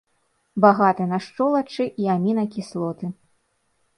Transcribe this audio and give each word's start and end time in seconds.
Багаты 0.63 1.03
на 1.11 1.19
шчолачы 1.25 1.85
і 2.05 2.09
амінакіслоты. 2.15 3.13